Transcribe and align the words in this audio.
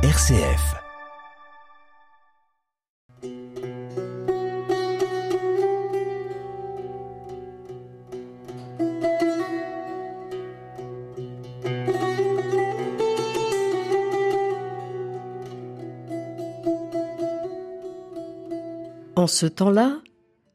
RCF. 0.00 0.76
En 19.16 19.26
ce 19.26 19.46
temps-là, 19.46 19.98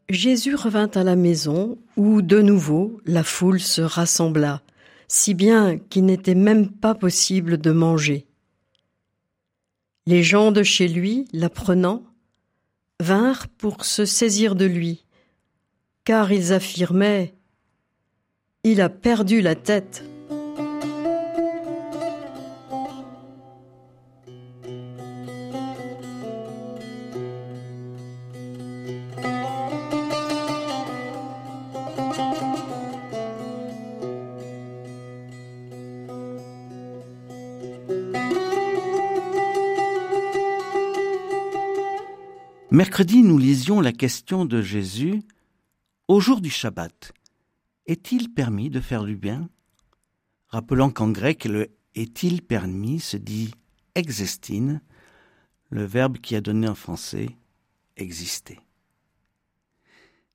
Jésus 0.08 0.56
revint 0.56 0.88
à 0.96 1.04
la 1.04 1.18
maison 1.18 1.78
où 1.98 2.22
de 2.22 2.42
nouveau 2.42 3.02
la 3.06 3.24
foule 3.24 3.60
se 3.60 3.82
rassembla, 3.82 4.62
si 5.10 5.34
bien 5.34 5.78
qu'il 5.78 6.06
n'était 6.06 6.34
même 6.34 6.70
pas 6.70 6.96
possible 6.96 7.58
de 7.58 7.72
manger. 7.72 8.26
Les 10.06 10.24
gens 10.24 10.52
de 10.52 10.64
chez 10.64 10.88
lui, 10.88 11.26
l'apprenant, 11.32 12.04
vinrent 13.00 13.48
pour 13.48 13.86
se 13.86 14.06
saisir 14.06 14.56
de 14.56 14.66
lui, 14.66 15.06
car 16.04 16.32
ils 16.32 16.52
affirmaient 16.54 17.34
Il 18.64 18.82
a 18.82 18.90
perdu 18.90 19.42
la 19.42 19.56
tête. 19.56 20.04
Mercredi, 42.74 43.22
nous 43.22 43.38
lisions 43.38 43.82
la 43.82 43.92
question 43.92 44.46
de 44.46 44.60
Jésus 44.60 45.22
au 46.08 46.20
jour 46.20 46.42
du 46.42 46.50
Shabbat. 46.50 47.14
Est-il 47.86 48.34
permis 48.34 48.72
de 48.72 48.80
faire 48.80 49.04
du 49.04 49.16
bien? 49.16 49.48
Rappelant 50.48 50.90
qu'en 50.90 51.12
grec, 51.12 51.46
le 51.46 51.70
est-il 51.94 52.42
permis 52.42 53.00
se 53.00 53.16
dit 53.16 53.54
existine, 53.94 54.82
le 55.70 55.86
verbe 55.86 56.18
qui 56.18 56.36
a 56.36 56.42
donné 56.42 56.68
en 56.68 56.74
français 56.74 57.38
exister. 57.96 58.60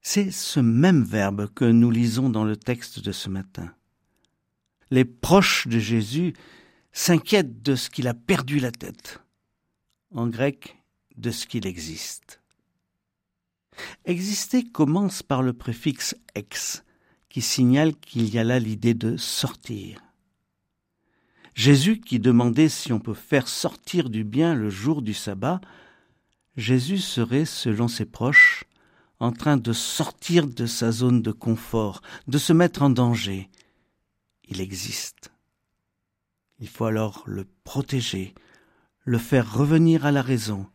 C'est 0.00 0.30
ce 0.30 0.60
même 0.60 1.02
verbe 1.02 1.52
que 1.52 1.64
nous 1.64 1.90
lisons 1.90 2.30
dans 2.30 2.44
le 2.44 2.56
texte 2.56 3.00
de 3.00 3.10
ce 3.10 3.28
matin. 3.28 3.74
Les 4.92 5.04
proches 5.04 5.66
de 5.66 5.80
Jésus 5.80 6.34
s'inquiètent 6.92 7.62
de 7.62 7.74
ce 7.74 7.90
qu'il 7.90 8.06
a 8.06 8.14
perdu 8.14 8.60
la 8.60 8.70
tête. 8.70 9.20
En 10.14 10.28
grec, 10.28 10.77
de 11.18 11.30
ce 11.30 11.46
qu'il 11.46 11.66
existe. 11.66 12.40
Exister 14.04 14.64
commence 14.64 15.22
par 15.22 15.42
le 15.42 15.52
préfixe 15.52 16.16
ex, 16.34 16.84
qui 17.28 17.42
signale 17.42 17.94
qu'il 17.94 18.28
y 18.32 18.38
a 18.38 18.44
là 18.44 18.58
l'idée 18.58 18.94
de 18.94 19.16
sortir. 19.16 20.02
Jésus 21.54 22.00
qui 22.00 22.20
demandait 22.20 22.68
si 22.68 22.92
on 22.92 23.00
peut 23.00 23.14
faire 23.14 23.48
sortir 23.48 24.10
du 24.10 24.24
bien 24.24 24.54
le 24.54 24.70
jour 24.70 25.02
du 25.02 25.14
sabbat, 25.14 25.60
Jésus 26.56 26.98
serait, 26.98 27.44
selon 27.44 27.88
ses 27.88 28.04
proches, 28.04 28.64
en 29.20 29.32
train 29.32 29.56
de 29.56 29.72
sortir 29.72 30.46
de 30.46 30.66
sa 30.66 30.92
zone 30.92 31.22
de 31.22 31.32
confort, 31.32 32.00
de 32.28 32.38
se 32.38 32.52
mettre 32.52 32.82
en 32.82 32.90
danger. 32.90 33.50
Il 34.48 34.60
existe. 34.60 35.32
Il 36.60 36.68
faut 36.68 36.84
alors 36.84 37.24
le 37.26 37.46
protéger, 37.64 38.34
le 39.04 39.18
faire 39.18 39.52
revenir 39.52 40.06
à 40.06 40.12
la 40.12 40.22
raison, 40.22 40.66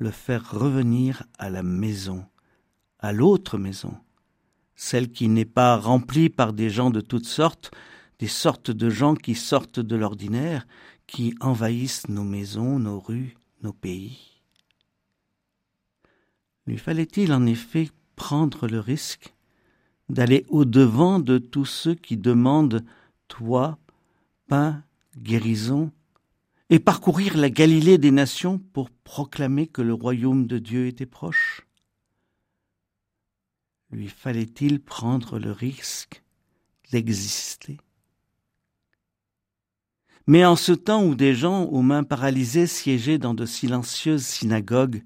le 0.00 0.10
faire 0.10 0.50
revenir 0.50 1.24
à 1.38 1.50
la 1.50 1.62
maison, 1.62 2.24
à 2.98 3.12
l'autre 3.12 3.58
maison, 3.58 3.94
celle 4.74 5.12
qui 5.12 5.28
n'est 5.28 5.44
pas 5.44 5.76
remplie 5.76 6.30
par 6.30 6.54
des 6.54 6.70
gens 6.70 6.90
de 6.90 7.02
toutes 7.02 7.26
sortes, 7.26 7.70
des 8.18 8.26
sortes 8.26 8.70
de 8.70 8.88
gens 8.88 9.14
qui 9.14 9.34
sortent 9.34 9.78
de 9.78 9.96
l'ordinaire, 9.96 10.66
qui 11.06 11.34
envahissent 11.40 12.08
nos 12.08 12.24
maisons, 12.24 12.78
nos 12.78 12.98
rues, 12.98 13.36
nos 13.62 13.74
pays. 13.74 14.40
Lui 16.66 16.78
fallait-il 16.78 17.32
en 17.34 17.44
effet 17.44 17.90
prendre 18.16 18.68
le 18.68 18.80
risque 18.80 19.34
d'aller 20.08 20.46
au-devant 20.48 21.18
de 21.18 21.36
tous 21.36 21.66
ceux 21.66 21.94
qui 21.94 22.16
demandent 22.16 22.84
toi, 23.28 23.78
pain, 24.48 24.82
guérison, 25.18 25.92
et 26.70 26.78
parcourir 26.78 27.36
la 27.36 27.50
Galilée 27.50 27.98
des 27.98 28.12
nations 28.12 28.58
pour 28.58 28.90
proclamer 28.90 29.66
que 29.66 29.82
le 29.82 29.92
royaume 29.92 30.46
de 30.46 30.58
Dieu 30.58 30.86
était 30.86 31.04
proche 31.04 31.66
Lui 33.90 34.08
fallait-il 34.08 34.80
prendre 34.80 35.40
le 35.40 35.50
risque 35.50 36.22
d'exister? 36.92 37.78
Mais 40.28 40.44
en 40.44 40.54
ce 40.54 40.70
temps 40.70 41.04
où 41.04 41.16
des 41.16 41.34
gens 41.34 41.64
aux 41.64 41.82
mains 41.82 42.04
paralysées 42.04 42.68
siégeaient 42.68 43.18
dans 43.18 43.34
de 43.34 43.46
silencieuses 43.46 44.24
synagogues, 44.24 45.02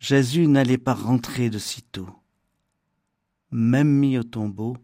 Jésus 0.00 0.46
n'allait 0.48 0.76
pas 0.76 0.92
rentrer 0.92 1.48
de 1.48 1.58
sitôt. 1.58 2.10
Même 3.50 3.88
mis 3.88 4.18
au 4.18 4.22
tombeau, 4.22 4.76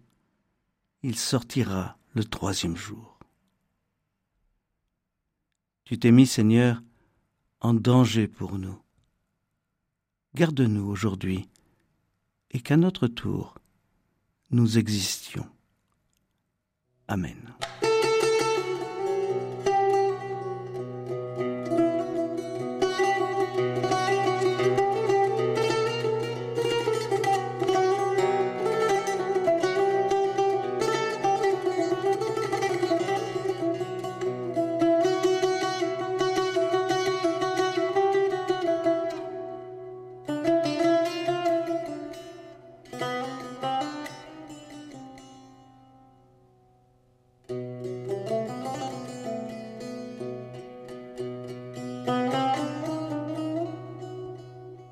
il 1.02 1.18
sortira 1.18 1.98
le 2.14 2.24
troisième 2.24 2.76
jour. 2.76 3.09
Tu 5.90 5.98
t'es 5.98 6.12
mis, 6.12 6.28
Seigneur, 6.28 6.80
en 7.58 7.74
danger 7.74 8.28
pour 8.28 8.60
nous. 8.60 8.80
Garde-nous 10.36 10.88
aujourd'hui 10.88 11.48
et 12.52 12.60
qu'à 12.60 12.76
notre 12.76 13.08
tour, 13.08 13.58
nous 14.52 14.78
existions. 14.78 15.48
Amen. 17.08 17.56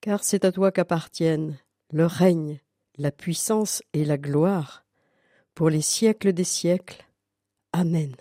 car 0.00 0.24
c'est 0.24 0.44
à 0.44 0.52
toi 0.52 0.72
qu'appartiennent 0.72 1.58
le 1.92 2.06
règne, 2.06 2.60
la 2.96 3.10
puissance 3.10 3.82
et 3.92 4.04
la 4.04 4.18
gloire, 4.18 4.84
pour 5.54 5.70
les 5.70 5.82
siècles 5.82 6.32
des 6.32 6.44
siècles. 6.44 7.04
Amen. 7.72 8.14